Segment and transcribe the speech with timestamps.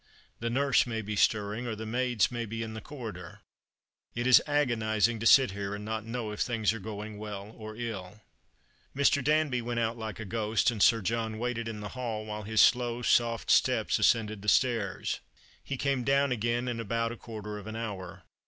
[0.39, 3.41] The nurse may be stirring, or the maids may be in the corridor.
[4.15, 7.75] It is agonizing to sit here, and not know if things are going well or
[7.75, 8.19] ill."
[8.95, 9.23] Mr.
[9.23, 12.61] Danbv went out like a ghost, and Sir John waited in the hall while his
[12.63, 15.19] slow soft steps ascended the stairs.
[15.63, 18.23] He came down again in about a quarter of an hour.